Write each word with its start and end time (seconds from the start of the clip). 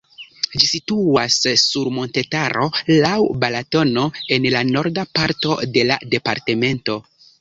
Ĝi 0.61 0.67
situas 0.69 1.35
sur 1.63 1.91
montetaro 1.97 2.65
laŭ 3.03 3.13
Balatono 3.45 4.07
en 4.37 4.49
la 4.55 4.65
norda 4.71 5.05
parto 5.19 5.55
de 5.77 5.85
la 5.91 5.99
departemento. 6.17 6.99